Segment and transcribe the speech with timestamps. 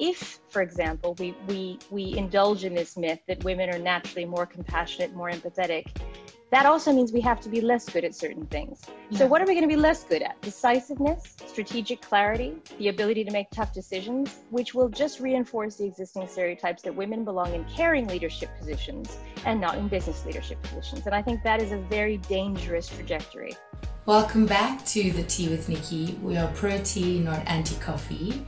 [0.00, 4.46] if, for example, we, we, we indulge in this myth that women are naturally more
[4.46, 5.86] compassionate, more empathetic,
[6.50, 8.80] that also means we have to be less good at certain things.
[9.10, 9.18] Yeah.
[9.18, 10.40] So, what are we going to be less good at?
[10.40, 16.26] Decisiveness, strategic clarity, the ability to make tough decisions, which will just reinforce the existing
[16.26, 21.06] stereotypes that women belong in caring leadership positions and not in business leadership positions.
[21.06, 23.52] And I think that is a very dangerous trajectory.
[24.06, 26.18] Welcome back to the Tea with Nicky.
[26.20, 28.44] We are pro tea, not anti coffee.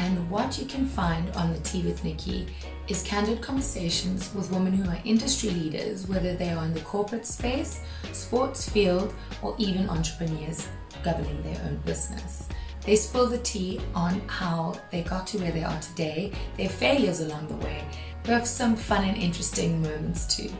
[0.00, 2.46] And what you can find on the Tea with Nicky
[2.88, 7.26] is candid conversations with women who are industry leaders, whether they are in the corporate
[7.26, 7.82] space,
[8.12, 10.68] sports field, or even entrepreneurs
[11.04, 12.48] governing their own business.
[12.86, 17.20] They spill the tea on how they got to where they are today, their failures
[17.20, 17.84] along the way.
[18.24, 20.50] We have some fun and interesting moments too.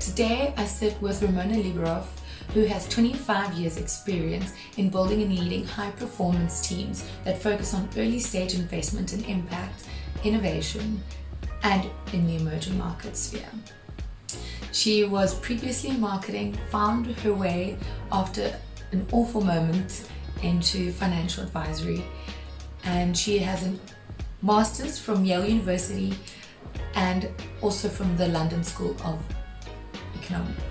[0.00, 2.06] Today, I sit with Ramona Liberoff,
[2.52, 7.88] who has 25 years experience in building and leading high performance teams that focus on
[7.96, 9.84] early stage investment and impact,
[10.24, 11.02] innovation,
[11.62, 13.48] and in the emerging market sphere.
[14.72, 17.76] She was previously in marketing, found her way
[18.12, 18.58] after
[18.92, 20.08] an awful moment
[20.42, 22.04] into financial advisory,
[22.84, 23.78] and she has a
[24.42, 26.14] master's from Yale University
[26.94, 27.28] and
[27.60, 29.22] also from the London School of
[30.16, 30.69] Economics.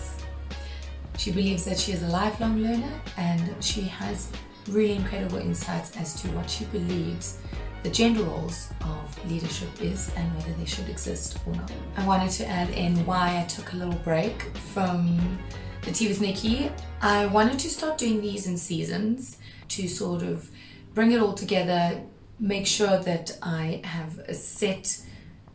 [1.19, 4.31] She believes that she is a lifelong learner and she has
[4.69, 7.39] really incredible insights as to what she believes
[7.83, 11.73] the gender roles of leadership is and whether they should exist or not.
[11.97, 15.37] I wanted to add in why I took a little break from
[15.81, 16.71] the Tea with Nicky.
[17.01, 19.39] I wanted to start doing these in seasons
[19.69, 20.49] to sort of
[20.93, 22.01] bring it all together,
[22.39, 25.01] make sure that I have a set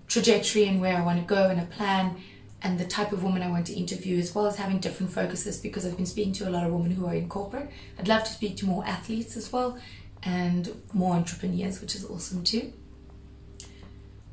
[0.08, 2.16] trajectory and where I want to go and a plan
[2.64, 5.58] and the type of woman I want to interview, as well as having different focuses
[5.58, 7.70] because I've been speaking to a lot of women who are in corporate.
[7.98, 9.78] I'd love to speak to more athletes as well
[10.22, 12.72] and more entrepreneurs, which is awesome too.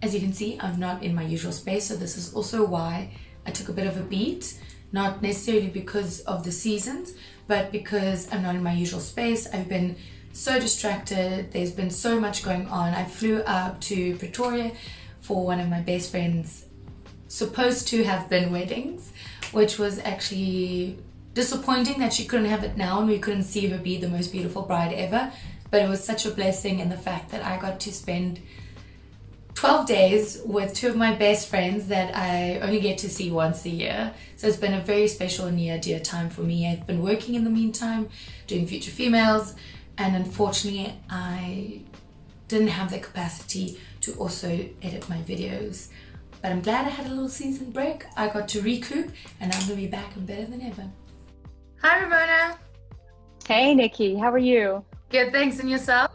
[0.02, 3.12] As you can see, I'm not in my usual space, so this is also why
[3.46, 4.58] I took a bit of a beat.
[4.94, 7.14] Not necessarily because of the seasons,
[7.48, 9.46] but because I'm not in my usual space.
[9.54, 9.98] I've been
[10.32, 12.94] so distracted, there's been so much going on.
[12.94, 14.72] I flew up to Pretoria
[15.20, 16.66] for one of my best friends'
[17.32, 19.14] supposed to have been weddings,
[19.54, 20.98] which was actually
[21.34, 24.34] disappointing that she couldn't have it now and we couldn't see her be the most
[24.34, 25.32] beautiful bride ever.
[25.70, 28.42] But it was such a blessing in the fact that I got to spend
[29.54, 33.64] 12 days with two of my best friends that I only get to see once
[33.64, 34.14] a year.
[34.36, 36.68] So it's been a very special and near dear time for me.
[36.68, 38.10] I've been working in the meantime,
[38.48, 39.56] doing Future Females,
[39.98, 41.82] and unfortunately, I
[42.50, 44.50] didn't have the capacity to also
[44.82, 45.88] edit my videos.
[46.42, 48.06] But I'm glad I had a little season break.
[48.18, 50.90] I got to recoup and I'm gonna be back and better than ever.
[51.82, 52.58] Hi, Ramona.
[53.48, 54.16] Hey, Nicky.
[54.16, 54.84] How are you?
[55.10, 55.60] Good, thanks.
[55.60, 56.12] And yourself?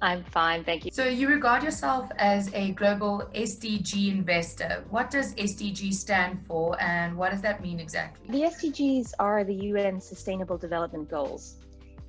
[0.00, 0.92] I'm fine, thank you.
[0.92, 4.84] So, you regard yourself as a global SDG investor.
[4.90, 8.28] What does SDG stand for and what does that mean exactly?
[8.28, 11.56] The SDGs are the UN Sustainable Development Goals.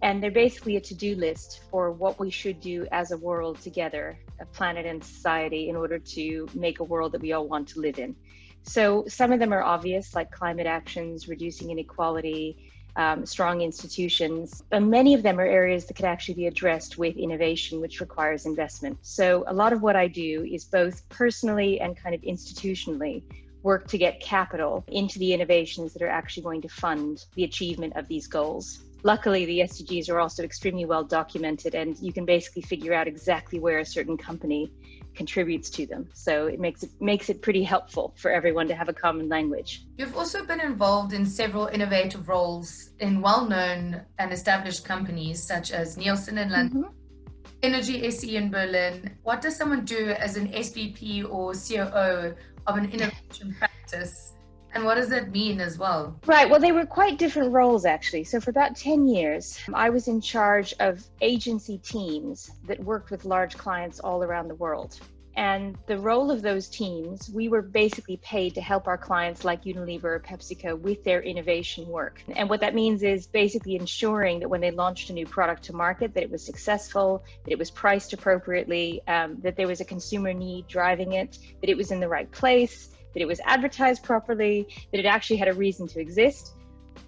[0.01, 3.59] And they're basically a to do list for what we should do as a world
[3.61, 7.67] together, a planet and society, in order to make a world that we all want
[7.69, 8.15] to live in.
[8.63, 14.63] So some of them are obvious, like climate actions, reducing inequality, um, strong institutions.
[14.69, 18.45] But many of them are areas that could actually be addressed with innovation, which requires
[18.45, 18.97] investment.
[19.01, 23.23] So a lot of what I do is both personally and kind of institutionally
[23.63, 27.93] work to get capital into the innovations that are actually going to fund the achievement
[27.95, 28.83] of these goals.
[29.03, 33.59] Luckily, the SDGs are also extremely well documented, and you can basically figure out exactly
[33.59, 34.71] where a certain company
[35.15, 36.09] contributes to them.
[36.13, 39.85] So it makes it makes it pretty helpful for everyone to have a common language.
[39.97, 45.97] You've also been involved in several innovative roles in well-known and established companies such as
[45.97, 47.67] Nielsen in London, mm-hmm.
[47.67, 49.17] Innogy SE in Berlin.
[49.23, 52.35] What does someone do as an SVP or COO
[52.67, 54.33] of an innovation practice?
[54.73, 56.19] And what does that mean as well?
[56.25, 56.49] Right.
[56.49, 58.23] Well, they were quite different roles, actually.
[58.23, 63.25] So, for about 10 years, I was in charge of agency teams that worked with
[63.25, 64.99] large clients all around the world.
[65.35, 69.63] And the role of those teams, we were basically paid to help our clients like
[69.63, 72.21] Unilever or PepsiCo with their innovation work.
[72.35, 75.73] And what that means is basically ensuring that when they launched a new product to
[75.73, 79.85] market, that it was successful, that it was priced appropriately, um, that there was a
[79.85, 84.03] consumer need driving it, that it was in the right place, that it was advertised
[84.03, 86.53] properly, that it actually had a reason to exist.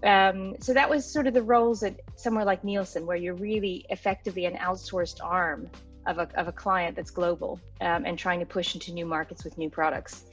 [0.03, 3.85] Um, so that was sort of the roles at somewhere like Nielsen, where you're really
[3.89, 5.69] effectively an outsourced arm
[6.07, 9.43] of a, of a client that's global um, and trying to push into new markets
[9.43, 10.25] with new products.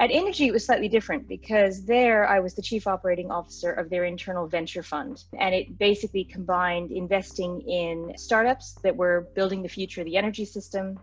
[0.00, 3.90] At Innogy, it was slightly different because there I was the chief operating officer of
[3.90, 5.22] their internal venture fund.
[5.38, 10.44] And it basically combined investing in startups that were building the future of the energy
[10.44, 10.98] system,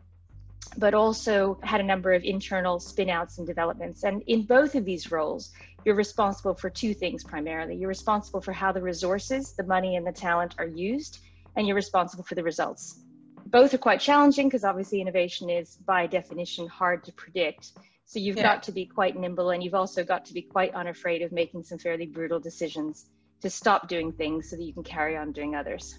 [0.77, 4.03] but also had a number of internal spinouts and developments.
[4.03, 5.51] And in both of these roles,
[5.85, 7.75] you're responsible for two things primarily.
[7.75, 11.19] You're responsible for how the resources, the money, and the talent are used,
[11.55, 13.01] and you're responsible for the results.
[13.47, 17.71] Both are quite challenging because obviously innovation is, by definition, hard to predict.
[18.05, 18.43] So you've yeah.
[18.43, 21.63] got to be quite nimble, and you've also got to be quite unafraid of making
[21.63, 23.05] some fairly brutal decisions
[23.41, 25.97] to stop doing things so that you can carry on doing others.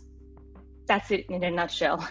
[0.87, 2.07] That's it in a nutshell.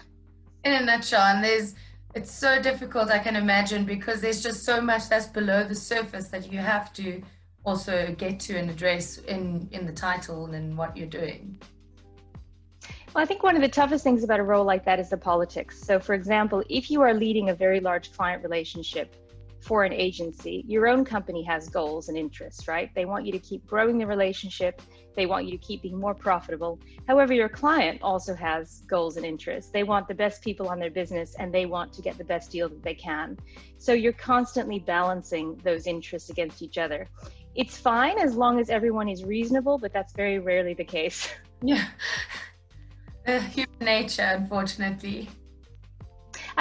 [0.63, 1.73] In a nutshell, and there's
[2.13, 6.27] it's so difficult, I can imagine, because there's just so much that's below the surface
[6.29, 7.21] that you have to
[7.63, 11.59] also get to and address in, in the title and in what you're doing.
[13.13, 15.17] Well, I think one of the toughest things about a role like that is the
[15.17, 15.81] politics.
[15.81, 19.15] So, for example, if you are leading a very large client relationship,
[19.61, 22.93] for an agency, your own company has goals and interests, right?
[22.95, 24.81] They want you to keep growing the relationship.
[25.15, 26.79] They want you to keep being more profitable.
[27.07, 29.71] However, your client also has goals and interests.
[29.71, 32.51] They want the best people on their business and they want to get the best
[32.51, 33.37] deal that they can.
[33.77, 37.07] So you're constantly balancing those interests against each other.
[37.55, 41.29] It's fine as long as everyone is reasonable, but that's very rarely the case.
[41.63, 41.89] Yeah.
[43.27, 45.29] Uh, human nature, unfortunately.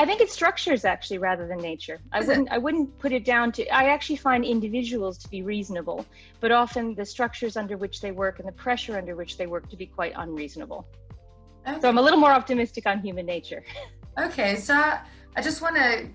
[0.01, 2.01] I think it's structures actually rather than nature.
[2.11, 2.55] I Is wouldn't it?
[2.55, 6.07] I wouldn't put it down to I actually find individuals to be reasonable,
[6.41, 9.69] but often the structures under which they work and the pressure under which they work
[9.69, 10.87] to be quite unreasonable.
[11.69, 11.79] Okay.
[11.83, 13.63] So I'm a little more optimistic on human nature.
[14.19, 16.09] Okay, so I just want to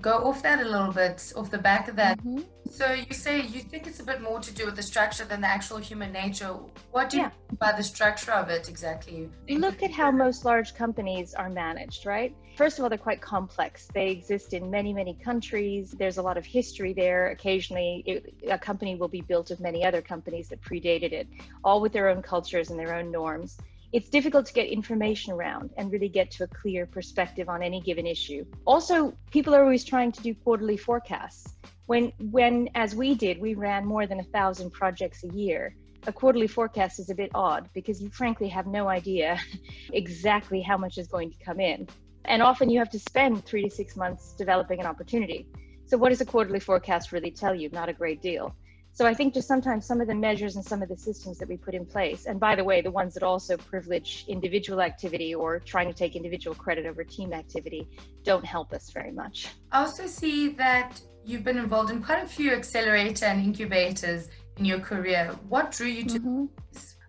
[0.00, 2.18] go off that a little bit, off the back of that.
[2.18, 2.40] Mm-hmm.
[2.70, 5.40] So you say you think it's a bit more to do with the structure than
[5.40, 6.56] the actual human nature.
[6.90, 7.28] What do you yeah.
[7.28, 9.28] mean by the structure of it exactly?
[9.48, 12.34] Look at how most large companies are managed, right?
[12.56, 13.88] First of all, they're quite complex.
[13.94, 15.94] They exist in many, many countries.
[15.98, 17.28] There's a lot of history there.
[17.28, 21.28] Occasionally, it, a company will be built of many other companies that predated it,
[21.64, 23.58] all with their own cultures and their own norms
[23.92, 27.80] it's difficult to get information around and really get to a clear perspective on any
[27.80, 28.44] given issue.
[28.66, 31.56] Also, people are always trying to do quarterly forecasts.
[31.86, 35.76] When, when as we did, we ran more than a thousand projects a year.
[36.06, 39.38] A quarterly forecast is a bit odd because you frankly have no idea
[39.92, 41.86] exactly how much is going to come in.
[42.24, 45.48] And often you have to spend three to six months developing an opportunity.
[45.86, 47.68] So, what does a quarterly forecast really tell you?
[47.70, 48.54] Not a great deal.
[48.94, 51.48] So I think just sometimes some of the measures and some of the systems that
[51.48, 55.34] we put in place, and by the way, the ones that also privilege individual activity
[55.34, 57.88] or trying to take individual credit over team activity,
[58.22, 59.48] don't help us very much.
[59.72, 64.28] I also see that you've been involved in quite a few accelerator and incubators
[64.58, 65.34] in your career.
[65.48, 66.44] What drew you to mm-hmm.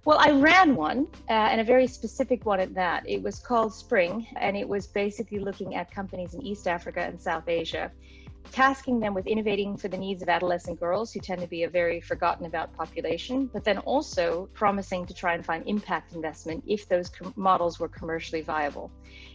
[0.06, 3.08] Well, I ran one, uh, and a very specific one at that.
[3.08, 7.22] It was called Spring, and it was basically looking at companies in East Africa and
[7.22, 7.90] South Asia
[8.52, 11.70] tasking them with innovating for the needs of adolescent girls who tend to be a
[11.70, 16.88] very forgotten about population, but then also promising to try and find impact investment if
[16.88, 18.92] those com- models were commercially viable.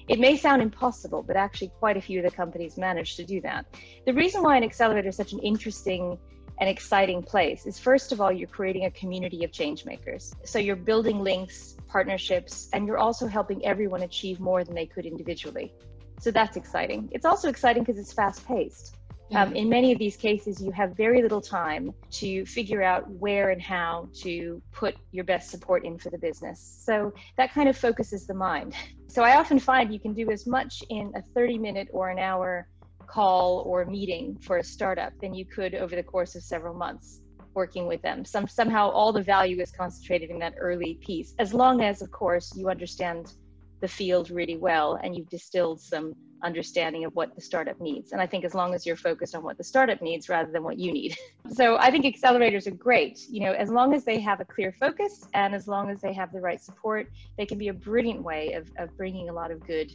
[0.08, 3.40] It may sound impossible, but actually, quite a few of the companies managed to do
[3.42, 3.66] that.
[4.06, 6.18] The reason why an accelerator is such an interesting
[6.60, 10.32] and exciting place is first of all, you're creating a community of change makers.
[10.44, 15.06] So you're building links, partnerships, and you're also helping everyone achieve more than they could
[15.06, 15.72] individually.
[16.20, 17.08] So that's exciting.
[17.12, 18.96] It's also exciting because it's fast paced.
[19.34, 23.50] Um, in many of these cases, you have very little time to figure out where
[23.50, 26.82] and how to put your best support in for the business.
[26.84, 28.74] So that kind of focuses the mind.
[29.08, 32.18] So I often find you can do as much in a 30 minute or an
[32.18, 32.68] hour
[33.06, 37.20] call or meeting for a startup than you could over the course of several months
[37.54, 38.24] working with them.
[38.24, 42.10] Some somehow all the value is concentrated in that early piece, as long as, of
[42.10, 43.34] course, you understand
[43.80, 48.12] the field really well and you've distilled some understanding of what the startup needs.
[48.12, 50.62] And I think as long as you're focused on what the startup needs rather than
[50.62, 51.16] what you need.
[51.50, 53.20] So I think accelerators are great.
[53.30, 56.12] You know, as long as they have a clear focus and as long as they
[56.12, 59.50] have the right support, they can be a brilliant way of, of bringing a lot
[59.50, 59.90] of good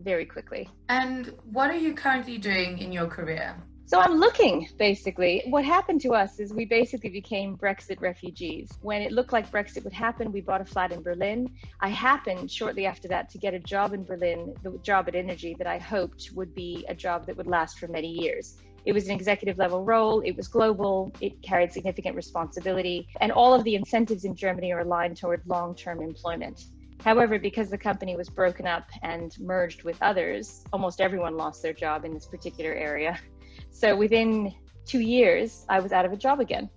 [0.00, 0.68] very quickly.
[0.88, 3.56] And what are you currently doing in your career?
[3.88, 5.44] So I'm looking basically.
[5.46, 8.68] What happened to us is we basically became Brexit refugees.
[8.82, 11.54] When it looked like Brexit would happen, we bought a flat in Berlin.
[11.78, 15.56] I happened shortly after that to get a job in Berlin, the job at Innogy
[15.58, 18.56] that I hoped would be a job that would last for many years.
[18.86, 23.54] It was an executive level role, it was global, it carried significant responsibility, and all
[23.54, 26.64] of the incentives in Germany are aligned toward long term employment.
[27.04, 31.72] However, because the company was broken up and merged with others, almost everyone lost their
[31.72, 33.16] job in this particular area.
[33.76, 34.54] So within
[34.86, 36.70] two years, I was out of a job again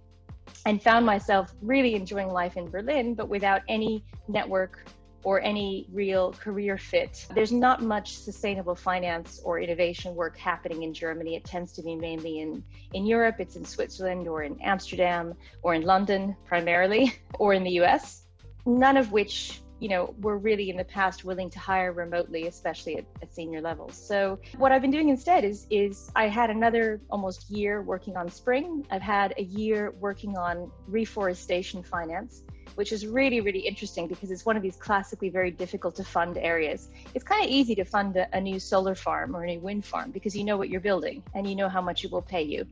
[0.65, 4.85] and found myself really enjoying life in Berlin, but without any network
[5.23, 7.25] or any real career fit.
[7.33, 11.37] There's not much sustainable finance or innovation work happening in Germany.
[11.37, 12.61] It tends to be mainly in,
[12.93, 17.79] in Europe, it's in Switzerland or in Amsterdam or in London primarily, or in the
[17.81, 18.23] US,
[18.65, 22.97] none of which you know, were really in the past willing to hire remotely, especially
[22.97, 23.95] at, at, senior levels.
[23.95, 28.29] So what I've been doing instead is is I had another almost year working on
[28.29, 28.85] spring.
[28.91, 32.43] I've had a year working on reforestation finance,
[32.75, 36.37] which is really, really interesting because it's one of these classically very difficult to fund
[36.37, 36.89] areas.
[37.13, 39.85] It's kind of easy to fund a, a new solar farm or a new wind
[39.85, 42.43] farm because you know what you're building and you know how much it will pay
[42.43, 42.65] you.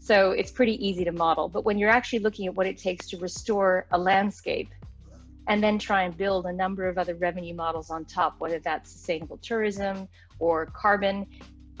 [0.00, 1.48] So it's pretty easy to model.
[1.48, 4.70] But when you're actually looking at what it takes to restore a landscape
[5.48, 8.92] and then try and build a number of other revenue models on top, whether that's
[8.92, 10.06] sustainable tourism
[10.38, 11.26] or carbon,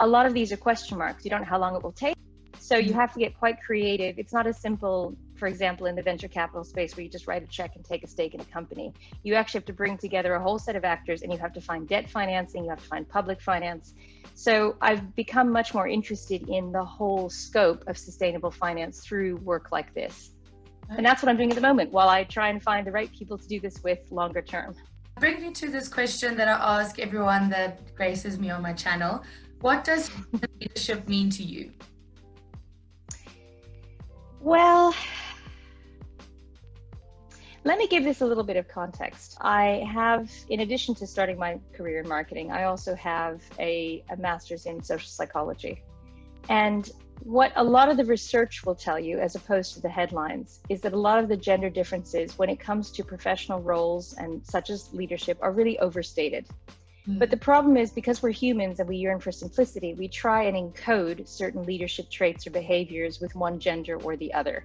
[0.00, 1.24] a lot of these are question marks.
[1.24, 2.16] You don't know how long it will take.
[2.58, 4.18] So you have to get quite creative.
[4.18, 7.42] It's not as simple, for example, in the venture capital space where you just write
[7.42, 8.92] a check and take a stake in a company.
[9.22, 11.60] You actually have to bring together a whole set of actors and you have to
[11.60, 13.94] find debt financing, you have to find public finance.
[14.34, 19.72] So I've become much more interested in the whole scope of sustainable finance through work
[19.72, 20.30] like this.
[20.90, 23.12] And that's what I'm doing at the moment while I try and find the right
[23.12, 24.74] people to do this with longer term.
[25.20, 29.22] Bring me to this question that I ask everyone that graces me on my channel.
[29.60, 30.10] What does
[30.60, 31.72] leadership mean to you?
[34.40, 34.94] Well,
[37.64, 39.36] let me give this a little bit of context.
[39.40, 44.16] I have, in addition to starting my career in marketing, I also have a, a
[44.16, 45.82] master's in social psychology.
[46.48, 46.90] And
[47.22, 50.80] what a lot of the research will tell you, as opposed to the headlines, is
[50.82, 54.70] that a lot of the gender differences when it comes to professional roles and such
[54.70, 56.46] as leadership are really overstated.
[57.08, 57.18] Mm.
[57.18, 60.56] But the problem is because we're humans and we yearn for simplicity, we try and
[60.56, 64.64] encode certain leadership traits or behaviors with one gender or the other.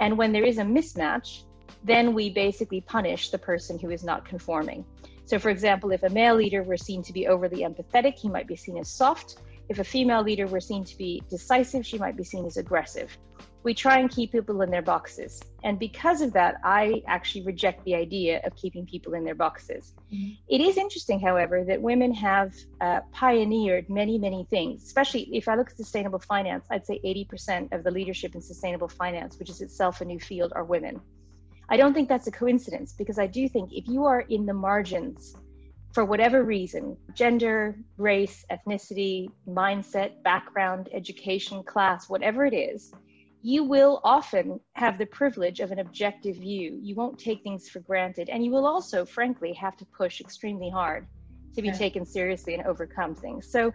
[0.00, 1.44] And when there is a mismatch,
[1.84, 4.84] then we basically punish the person who is not conforming.
[5.26, 8.46] So, for example, if a male leader were seen to be overly empathetic, he might
[8.46, 9.36] be seen as soft.
[9.68, 13.16] If a female leader were seen to be decisive, she might be seen as aggressive
[13.64, 15.40] we try and keep people in their boxes.
[15.64, 19.94] And because of that, I actually reject the idea of keeping people in their boxes.
[20.12, 20.32] Mm-hmm.
[20.48, 22.52] It is interesting, however, that women have
[22.82, 27.72] uh, pioneered many, many things, especially if I look at sustainable finance, I'd say 80%
[27.72, 31.00] of the leadership in sustainable finance, which is itself a new field, are women.
[31.70, 34.52] I don't think that's a coincidence because I do think if you are in the
[34.52, 35.34] margins
[35.94, 42.92] for whatever reason gender, race, ethnicity, mindset, background, education, class, whatever it is
[43.46, 46.78] you will often have the privilege of an objective view.
[46.82, 48.30] You won't take things for granted.
[48.30, 51.06] And you will also, frankly, have to push extremely hard
[51.54, 53.52] to be taken seriously and overcome things.
[53.52, 53.70] So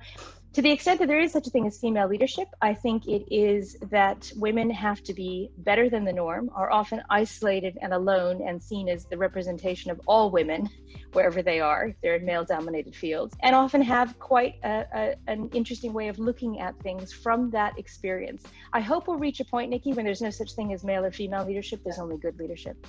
[0.53, 3.23] to the extent that there is such a thing as female leadership, I think it
[3.33, 8.41] is that women have to be better than the norm, are often isolated and alone
[8.41, 10.67] and seen as the representation of all women,
[11.13, 15.15] wherever they are, if they're in male dominated fields, and often have quite a, a,
[15.27, 18.43] an interesting way of looking at things from that experience.
[18.73, 21.11] I hope we'll reach a point, Nicky, when there's no such thing as male or
[21.11, 22.87] female leadership, there's only good leadership.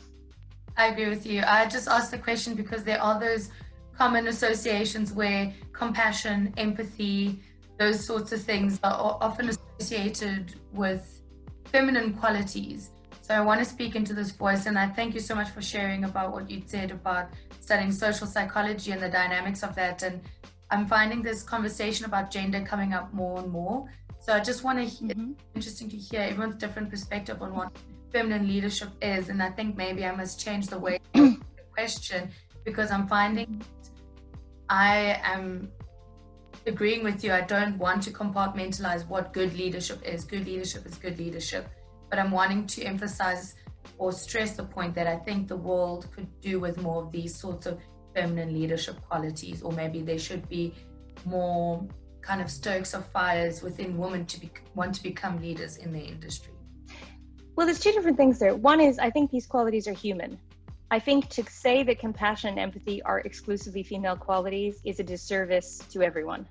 [0.79, 1.43] I agree with you.
[1.47, 3.51] I just asked the question because there are those
[3.99, 7.43] common associations where compassion, empathy,
[7.81, 11.23] those sorts of things are often associated with
[11.65, 12.91] feminine qualities.
[13.23, 15.63] So I want to speak into this voice, and I thank you so much for
[15.63, 20.03] sharing about what you said about studying social psychology and the dynamics of that.
[20.03, 20.21] And
[20.71, 23.89] I'm finding this conversation about gender coming up more and more.
[24.19, 25.33] So I just want to hear, mm-hmm.
[25.55, 27.75] interesting to hear everyone's different perspective on what
[28.13, 29.31] feminine leadership is.
[29.31, 31.39] And I think maybe I must change the way the
[31.73, 32.29] question
[32.63, 33.63] because I'm finding
[34.69, 35.73] I am
[36.67, 37.33] agreeing with you.
[37.33, 40.25] I don't want to compartmentalize what good leadership is.
[40.25, 41.69] Good leadership is good leadership.
[42.09, 43.55] But I'm wanting to emphasize
[43.99, 47.35] or stress the point that I think the world could do with more of these
[47.35, 47.79] sorts of
[48.15, 50.75] feminine leadership qualities, or maybe there should be
[51.25, 51.87] more
[52.21, 56.01] kind of stokes of fires within women to be, want to become leaders in the
[56.01, 56.53] industry.
[57.57, 58.55] Well, there's two different things there.
[58.55, 60.39] One is I think these qualities are human.
[60.93, 65.79] I think to say that compassion and empathy are exclusively female qualities is a disservice
[65.91, 66.47] to everyone.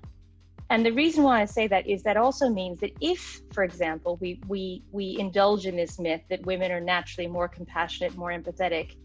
[0.70, 4.16] And the reason why I say that is that also means that if, for example,
[4.20, 8.96] we, we, we indulge in this myth that women are naturally more compassionate, more empathetic,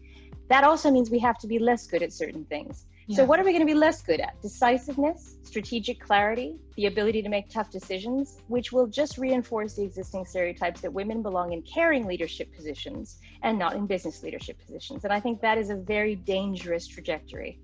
[0.48, 2.86] that also means we have to be less good at certain things.
[3.14, 4.40] So, what are we going to be less good at?
[4.42, 10.24] Decisiveness, strategic clarity, the ability to make tough decisions, which will just reinforce the existing
[10.24, 15.04] stereotypes that women belong in caring leadership positions and not in business leadership positions.
[15.04, 17.60] And I think that is a very dangerous trajectory.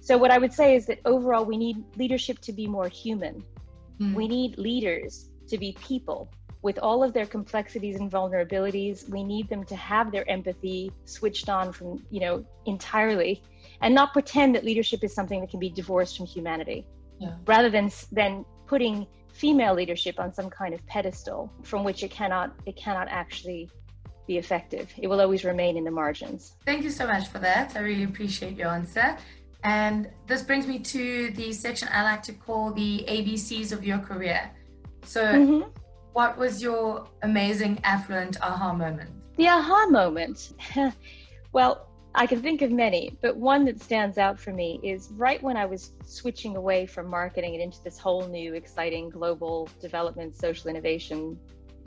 [0.00, 3.44] So, what I would say is that overall, we need leadership to be more human.
[4.00, 4.14] Mm.
[4.14, 6.32] We need leaders to be people
[6.62, 9.08] with all of their complexities and vulnerabilities.
[9.08, 13.42] We need them to have their empathy switched on from, you know, entirely
[13.80, 16.86] and not pretend that leadership is something that can be divorced from humanity
[17.18, 17.34] yeah.
[17.46, 22.52] rather than than putting female leadership on some kind of pedestal from which it cannot
[22.66, 23.70] it cannot actually
[24.26, 24.92] be effective.
[24.96, 26.54] It will always remain in the margins.
[26.64, 27.76] Thank you so much for that.
[27.76, 29.16] I really appreciate your answer.
[29.64, 33.98] And this brings me to the section I like to call the ABCs of your
[33.98, 34.50] career.
[35.04, 35.68] So, mm-hmm.
[36.12, 39.10] what was your amazing affluent aha moment?
[39.36, 40.52] The aha moment.
[41.52, 45.40] well, I can think of many, but one that stands out for me is right
[45.42, 50.34] when I was switching away from marketing and into this whole new exciting global development,
[50.34, 51.38] social innovation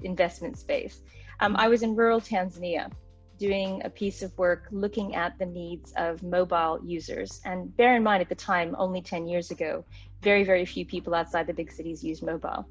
[0.02, 1.02] investment space.
[1.42, 2.90] Um, I was in rural Tanzania
[3.38, 7.42] doing a piece of work looking at the needs of mobile users.
[7.44, 9.84] And bear in mind, at the time, only 10 years ago,
[10.22, 12.66] very, very few people outside the big cities used mobile.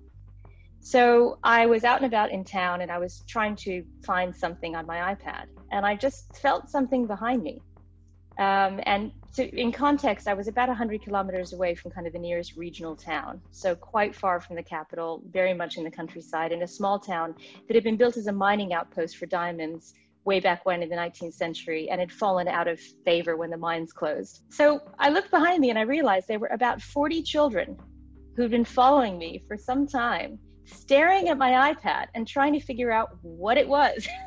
[0.84, 4.74] So I was out and about in town and I was trying to find something
[4.74, 5.44] on my iPad.
[5.70, 7.62] And I just felt something behind me.
[8.38, 12.56] Um, and in context, I was about 100 kilometers away from kind of the nearest
[12.56, 13.40] regional town.
[13.52, 17.36] So quite far from the capital, very much in the countryside, in a small town
[17.68, 20.96] that had been built as a mining outpost for diamonds way back when in the
[20.96, 24.42] 19th century and had fallen out of favor when the mines closed.
[24.50, 27.76] So I looked behind me and I realized there were about 40 children
[28.36, 30.38] who'd been following me for some time,
[30.72, 34.06] staring at my iPad and trying to figure out what it was.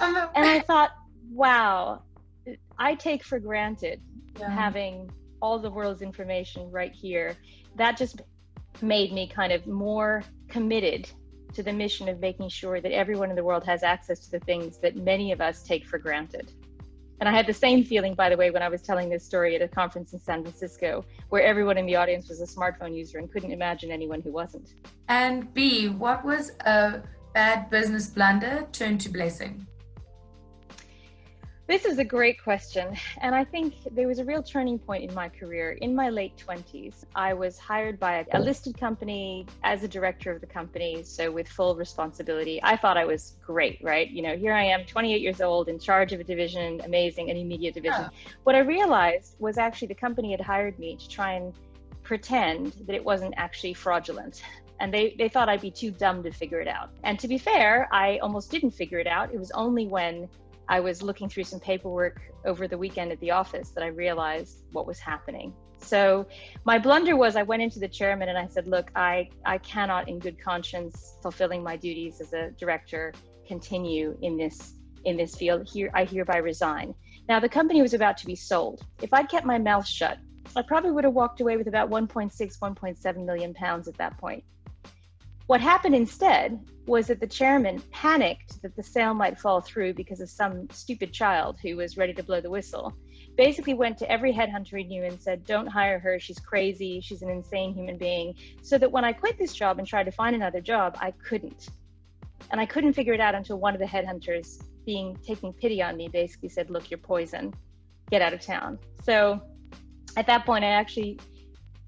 [0.00, 0.28] Uh-huh.
[0.34, 0.90] and I thought,
[1.30, 2.02] wow,
[2.78, 4.00] I take for granted
[4.38, 4.50] yeah.
[4.50, 5.08] having
[5.40, 7.36] all the world's information right here.
[7.76, 8.20] That just
[8.82, 11.08] made me kind of more committed
[11.54, 14.40] to the mission of making sure that everyone in the world has access to the
[14.40, 16.52] things that many of us take for granted.
[17.20, 19.56] And I had the same feeling, by the way, when I was telling this story
[19.56, 23.18] at a conference in San Francisco, where everyone in the audience was a smartphone user
[23.18, 24.74] and couldn't imagine anyone who wasn't.
[25.08, 27.02] And B, what was a
[27.34, 29.66] bad business blunder turned to blessing?
[31.68, 32.96] This is a great question.
[33.20, 35.72] And I think there was a real turning point in my career.
[35.72, 40.40] In my late 20s, I was hired by a listed company as a director of
[40.40, 42.58] the company, so with full responsibility.
[42.62, 44.08] I thought I was great, right?
[44.08, 47.36] You know, here I am, 28 years old, in charge of a division, amazing, an
[47.46, 48.00] media division.
[48.00, 48.32] Yeah.
[48.44, 51.52] What I realized was actually the company had hired me to try and
[52.02, 54.42] pretend that it wasn't actually fraudulent
[54.80, 56.90] and they, they thought I'd be too dumb to figure it out.
[57.02, 59.34] And to be fair, I almost didn't figure it out.
[59.34, 60.28] It was only when
[60.68, 64.64] I was looking through some paperwork over the weekend at the office that I realized
[64.72, 65.54] what was happening.
[65.80, 66.26] So
[66.64, 70.08] my blunder was I went into the chairman and I said, look, I, I cannot
[70.08, 73.14] in good conscience fulfilling my duties as a director
[73.46, 75.68] continue in this in this field.
[75.72, 76.94] Here I hereby resign.
[77.28, 78.84] Now the company was about to be sold.
[79.00, 80.18] If I'd kept my mouth shut,
[80.56, 84.42] I probably would have walked away with about 1.6, 1.7 million pounds at that point.
[85.48, 90.20] What happened instead was that the chairman panicked that the sale might fall through because
[90.20, 92.92] of some stupid child who was ready to blow the whistle.
[93.34, 96.20] Basically, went to every headhunter he knew and said, Don't hire her.
[96.20, 97.00] She's crazy.
[97.00, 98.34] She's an insane human being.
[98.60, 101.70] So that when I quit this job and tried to find another job, I couldn't.
[102.50, 105.96] And I couldn't figure it out until one of the headhunters, being taking pity on
[105.96, 107.54] me, basically said, Look, you're poison.
[108.10, 108.78] Get out of town.
[109.02, 109.40] So
[110.14, 111.18] at that point, I actually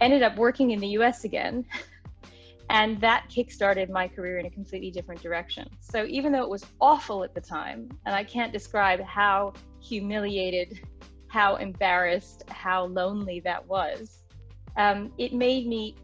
[0.00, 1.66] ended up working in the US again.
[2.70, 5.68] And that kickstarted my career in a completely different direction.
[5.80, 10.80] So even though it was awful at the time, and I can't describe how humiliated,
[11.26, 14.22] how embarrassed, how lonely that was,
[14.76, 15.96] um, it made me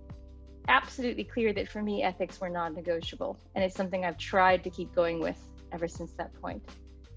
[0.66, 3.38] absolutely clear that for me, ethics were non negotiable.
[3.54, 5.38] And it's something I've tried to keep going with
[5.70, 6.68] ever since that point.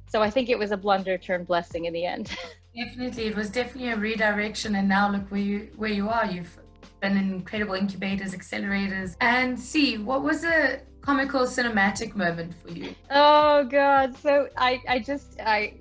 [0.07, 2.38] So I think it was a blunder turned blessing in the end.
[2.75, 6.27] Definitely, it was definitely a redirection, and now look where you where you are.
[6.27, 6.55] You've
[6.99, 9.15] been in incredible incubators, accelerators.
[9.21, 12.93] And see, what was a comical cinematic moment for you?
[13.09, 14.17] Oh God.
[14.17, 15.73] So I, I just I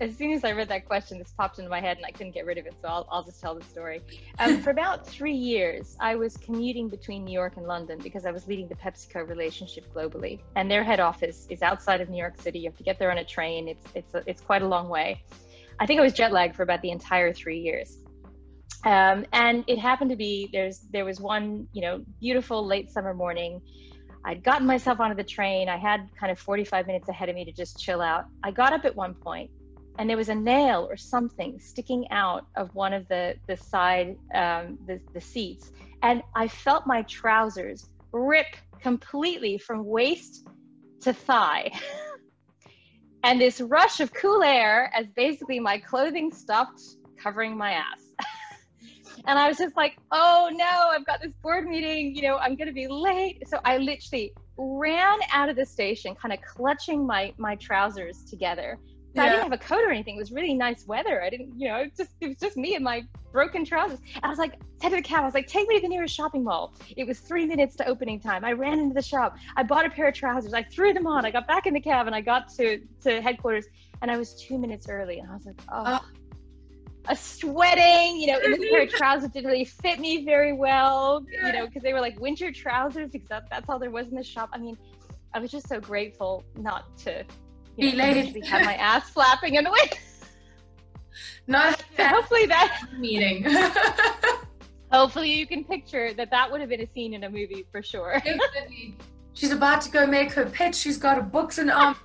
[0.00, 2.32] as soon as I read that question, this popped into my head and I couldn't
[2.32, 2.74] get rid of it.
[2.80, 4.00] So I'll, I'll just tell the story.
[4.38, 8.30] Um, for about three years, I was commuting between New York and London because I
[8.30, 10.40] was leading the PepsiCo relationship globally.
[10.56, 12.60] And their head office is outside of New York City.
[12.60, 13.68] You have to get there on a train.
[13.68, 15.22] It's, it's, a, it's quite a long way.
[15.78, 17.98] I think I was jet lagged for about the entire three years.
[18.84, 23.14] Um, and it happened to be there's there was one you know beautiful late summer
[23.14, 23.60] morning.
[24.24, 25.68] I'd gotten myself onto the train.
[25.68, 28.26] I had kind of 45 minutes ahead of me to just chill out.
[28.44, 29.50] I got up at one point,
[29.98, 34.16] and there was a nail or something sticking out of one of the the side
[34.34, 35.70] um, the the seats,
[36.02, 40.46] and I felt my trousers rip completely from waist
[41.02, 41.70] to thigh.
[43.24, 46.82] and this rush of cool air as basically my clothing stopped
[47.22, 48.09] covering my ass.
[49.26, 52.56] And I was just like, oh no, I've got this board meeting, you know, I'm
[52.56, 53.46] going to be late.
[53.48, 58.78] So I literally ran out of the station, kind of clutching my, my trousers together,
[59.14, 59.24] So yeah.
[59.24, 60.16] I didn't have a coat or anything.
[60.16, 61.22] It was really nice weather.
[61.22, 63.02] I didn't, you know, it just it was just me and my
[63.32, 63.98] broken trousers.
[64.14, 65.88] And I was like, said to the cab, I was like, take me to the
[65.88, 66.74] nearest shopping mall.
[66.96, 68.44] It was three minutes to opening time.
[68.44, 69.36] I ran into the shop.
[69.56, 70.54] I bought a pair of trousers.
[70.54, 71.26] I threw them on.
[71.26, 73.66] I got back in the cab and I got to to headquarters.
[74.02, 75.18] And I was two minutes early.
[75.18, 75.82] And I was like, oh.
[75.86, 76.19] oh.
[77.10, 81.26] A sweating, you know, and this pair of trousers didn't really fit me very well,
[81.28, 84.14] you know, because they were like winter trousers because that, that's all there was in
[84.14, 84.48] the shop.
[84.52, 84.78] I mean,
[85.34, 87.24] I was just so grateful not to
[87.76, 88.46] you know, late.
[88.46, 89.98] Have my ass flapping in the wind.
[91.48, 93.44] Not so hopefully that meeting.
[94.92, 97.82] hopefully you can picture that that would have been a scene in a movie for
[97.82, 98.22] sure.
[99.32, 100.76] She's about to go make her pitch.
[100.76, 101.96] She's got her books and um.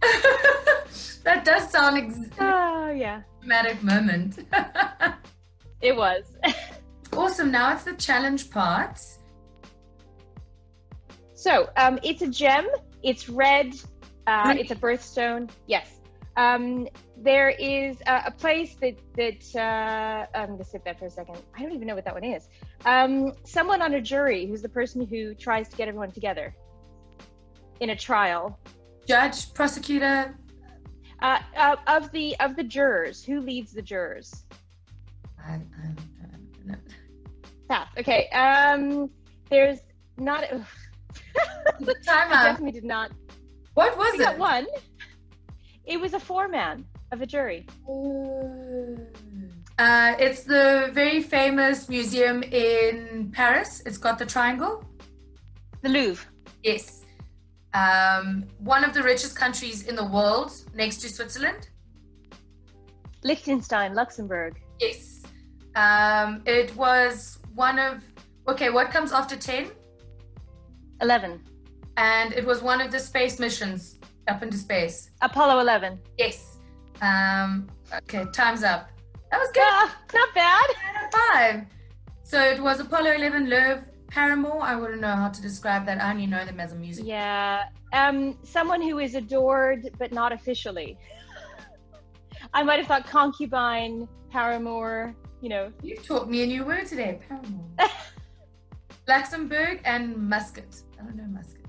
[1.24, 4.46] that does sound ex- oh yeah dramatic moment.
[5.80, 6.24] it was.
[7.12, 7.50] awesome.
[7.50, 9.00] Now it's the challenge part.
[11.34, 12.66] So um, it's a gem
[13.02, 13.74] it's red.
[14.26, 15.50] Uh, it's a birthstone.
[15.66, 16.00] Yes.
[16.36, 21.06] Um, there is a, a, place that that uh, I'm going to sit there for
[21.06, 21.38] a second.
[21.56, 22.48] I don't even know what that one is.
[22.84, 26.54] Um, someone on a jury who's the person who tries to get everyone together
[27.80, 28.58] in a trial.
[29.10, 30.36] Judge, prosecutor.
[31.20, 34.44] Uh, uh, of the of the jurors, who leads the jurors?
[35.44, 36.74] I, I,
[37.68, 37.88] Pass.
[37.98, 38.28] Okay.
[38.28, 39.10] Um,
[39.48, 39.80] there's
[40.16, 40.44] not.
[41.80, 43.10] The time I definitely did not.
[43.74, 44.26] What was we it?
[44.26, 44.66] Got one.
[45.84, 47.66] It was a foreman of a jury.
[49.78, 53.82] Uh, it's the very famous museum in Paris.
[53.86, 54.84] It's got the triangle.
[55.82, 56.26] The Louvre.
[56.62, 56.99] Yes.
[57.72, 61.68] Um, one of the richest countries in the world, next to Switzerland.
[63.22, 64.60] Liechtenstein, Luxembourg.
[64.80, 65.22] Yes.
[65.76, 68.02] Um, it was one of.
[68.48, 69.70] Okay, what comes after 10?
[71.00, 71.40] 11.
[71.96, 75.10] And it was one of the space missions up into space.
[75.20, 76.00] Apollo 11.
[76.18, 76.58] Yes.
[77.02, 78.90] Um, okay, time's up.
[79.30, 79.62] That was good.
[79.62, 80.70] Uh, not bad.
[81.12, 81.66] Five.
[82.22, 84.62] So it was Apollo 11, Louvre, Paramore.
[84.62, 86.02] I wouldn't know how to describe that.
[86.02, 87.06] I only know them as a music.
[87.06, 87.68] Yeah.
[87.92, 90.98] Um, someone who is adored, but not officially.
[92.54, 95.72] I might have thought concubine, paramour, you know.
[95.82, 97.64] You taught me a new word today, paramour.
[99.08, 100.82] Luxembourg and Muscat.
[101.00, 101.64] I don't know musket.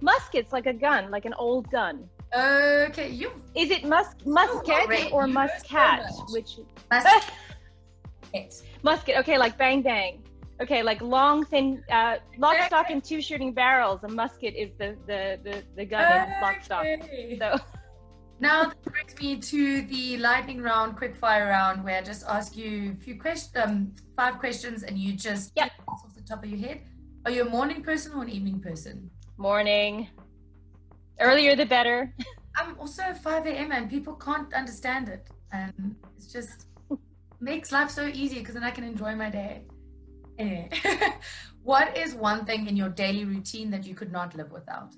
[0.00, 2.08] Musket's like a gun, like an old gun.
[2.34, 3.30] Okay, you.
[3.54, 6.10] Is it musk musket oh, or muscat?
[6.30, 6.58] Which
[6.90, 8.62] musket.
[8.82, 9.16] musket.
[9.18, 10.22] Okay, like bang bang.
[10.62, 14.04] Okay, like long, thin, uh, lock, stock, and two shooting barrels.
[14.04, 16.34] A musket is the the the, the gun okay.
[16.34, 16.86] in lock, stock.
[17.38, 17.64] So.
[18.38, 22.56] Now that brings me to the lightning round, quick fire round, where I just ask
[22.56, 25.72] you a few questions, um, five questions, and you just yep.
[25.88, 26.82] off the top of your head.
[27.24, 29.10] Are you a morning person or an evening person?
[29.36, 30.08] Morning.
[31.20, 32.12] Earlier the better.
[32.56, 33.72] I'm also 5 a.m.
[33.72, 35.28] and people can't understand it.
[35.52, 36.66] And it's just
[37.40, 39.62] makes life so easy because then I can enjoy my day.
[40.38, 40.42] Eh.
[40.44, 40.70] Anyway,
[41.62, 44.94] what is one thing in your daily routine that you could not live without?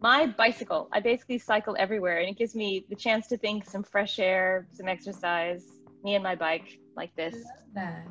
[0.00, 0.88] My bicycle.
[0.92, 4.66] I basically cycle everywhere and it gives me the chance to think some fresh air,
[4.72, 5.64] some exercise,
[6.02, 7.36] me and my bike like this.
[7.74, 8.06] that.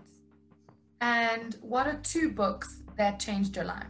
[1.01, 3.88] And what are two books that changed your life?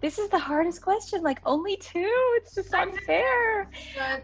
[0.00, 2.12] This is the hardest question like only two?
[2.36, 3.70] It's just unfair.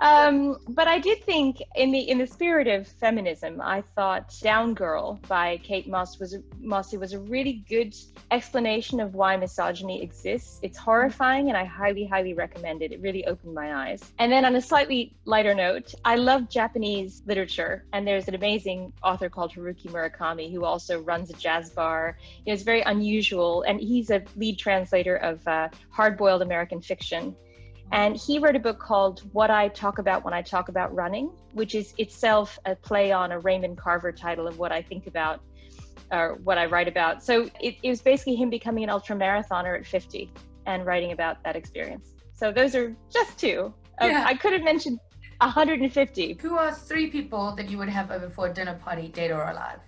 [0.01, 4.75] um, but i did think in the in the spirit of feminism i thought down
[4.75, 7.95] girl by kate moss was mossy was a really good
[8.31, 10.59] explanation of why misogyny exists.
[10.63, 12.93] It's horrifying and i highly highly recommend it.
[12.93, 14.13] It really opened my eyes.
[14.19, 17.85] And then on a slightly lighter note i love japanese literature.
[17.93, 22.17] And there's an amazing author called haruki murakami who also runs a jazz bar.
[22.45, 23.63] You know, it's very unusual.
[23.63, 27.35] And he's a lead translator of uh, hard boiled American fiction.
[27.93, 31.31] And he wrote a book called What I Talk About When I Talk About Running,
[31.53, 35.41] which is itself a play on a Raymond Carver title of what I think about
[36.13, 37.23] or what I write about.
[37.23, 40.33] So it, it was basically him becoming an ultra marathoner at 50
[40.67, 42.13] and writing about that experience.
[42.35, 43.73] So those are just two.
[44.01, 44.25] Um, yeah.
[44.27, 44.99] I could have mentioned
[45.41, 46.39] 150.
[46.41, 49.49] Who are three people that you would have over for a dinner party, dead or
[49.51, 49.79] alive?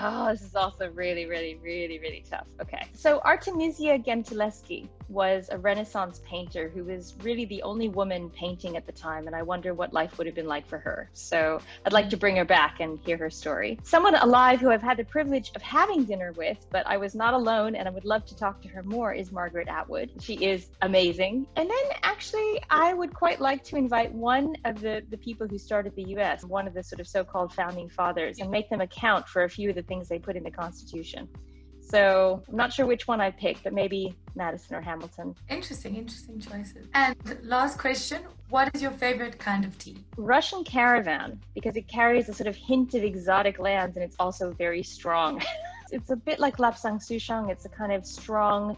[0.00, 2.46] Oh, this is also really, really, really, really tough.
[2.60, 2.86] Okay.
[2.94, 8.86] So Artemisia Gentileschi was a Renaissance painter who was really the only woman painting at
[8.86, 11.10] the time, and I wonder what life would have been like for her.
[11.12, 13.78] So I'd like to bring her back and hear her story.
[13.82, 17.34] Someone alive who I've had the privilege of having dinner with, but I was not
[17.34, 20.10] alone, and I would love to talk to her more, is Margaret Atwood.
[20.20, 21.46] She is amazing.
[21.56, 25.58] And then actually, I would quite like to invite one of the, the people who
[25.58, 28.80] started the US, one of the sort of so called founding fathers, and make them
[28.80, 31.28] account for a few of the things they put in the Constitution.
[31.94, 35.36] So I'm not sure which one I pick, but maybe Madison or Hamilton.
[35.48, 36.88] Interesting, interesting choices.
[36.92, 39.98] And last question What is your favorite kind of tea?
[40.16, 44.50] Russian Caravan, because it carries a sort of hint of exotic lands and it's also
[44.50, 45.40] very strong.
[45.92, 47.48] it's a bit like Lapsang Souchong.
[47.48, 48.76] It's a kind of strong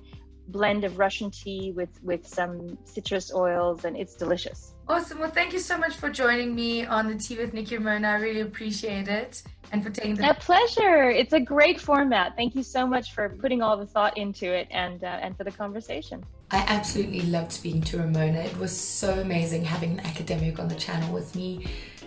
[0.49, 4.75] blend of Russian tea with, with some citrus oils, and it's delicious.
[4.89, 5.19] Awesome.
[5.19, 8.09] Well, thank you so much for joining me on the Tea with Nicky Ramona.
[8.09, 10.31] I really appreciate it and for taking the.
[10.31, 11.11] A pleasure.
[11.11, 12.37] It's a great format.
[12.37, 15.43] Thank you so much for putting all the thought into it and uh, and for
[15.43, 16.25] the conversation.
[16.53, 18.39] I absolutely loved speaking to Ramona.
[18.39, 21.67] It was so amazing having an academic on the channel with me.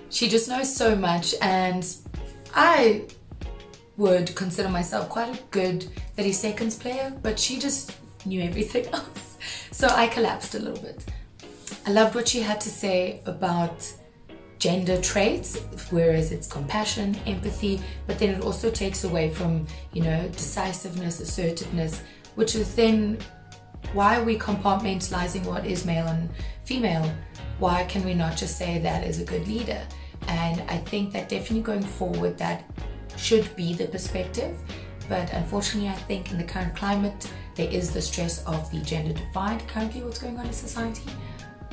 [0.10, 1.86] She just knows so much, and
[2.56, 3.04] I
[3.98, 5.84] would consider myself quite a good
[6.15, 9.38] 30 seconds player, but she just knew everything else.
[9.72, 11.04] So I collapsed a little bit.
[11.89, 13.91] I loved what she had to say about
[14.60, 15.58] gender traits,
[15.89, 22.04] whereas it's compassion, empathy, but then it also takes away from, you know, decisiveness, assertiveness,
[22.36, 23.17] which is then
[23.93, 26.30] why are we compartmentalizing what is male and
[26.63, 27.12] female?
[27.58, 29.82] Why can we not just say that is a good leader?
[30.28, 32.65] And I think that definitely going forward, that
[33.17, 34.56] should be the perspective.
[35.08, 39.13] But unfortunately, I think in the current climate, there is the stress of the gender
[39.13, 41.02] divide currently, what's going on in society.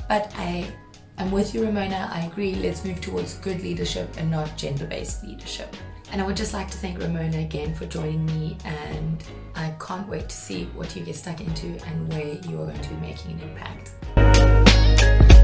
[0.08, 0.72] But I
[1.18, 2.08] am with you, Ramona.
[2.12, 2.54] I agree.
[2.54, 5.74] Let's move towards good leadership and not gender based leadership.
[6.12, 8.56] And I would just like to thank Ramona again for joining me.
[8.64, 9.22] And
[9.54, 12.80] I can't wait to see what you get stuck into and where you are going
[12.80, 15.35] to be making an impact.